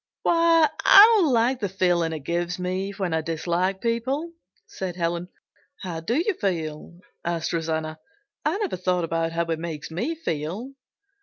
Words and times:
"Why, 0.23 0.67
I 0.83 1.15
don't 1.19 1.31
like 1.31 1.59
the 1.59 1.69
feeling 1.69 2.11
it 2.11 2.21
gives 2.21 2.57
me 2.57 2.89
when 2.89 3.13
I 3.13 3.21
dislike 3.21 3.81
people," 3.81 4.31
said 4.65 4.95
Helen. 4.95 5.29
"How 5.83 5.99
do 5.99 6.15
you 6.15 6.33
feel?" 6.41 7.01
asked 7.23 7.53
Rosanna. 7.53 7.99
"I 8.43 8.57
never 8.57 8.77
thought 8.77 9.03
about 9.03 9.31
how 9.33 9.45
it 9.45 9.59
makes 9.59 9.91
me 9.91 10.15
feel." 10.15 10.71